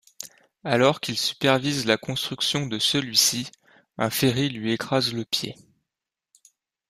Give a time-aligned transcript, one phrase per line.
[0.63, 3.51] Alors qu'il supervise la construction de celui-ci,
[3.99, 5.53] un ferry lui écrase le pied.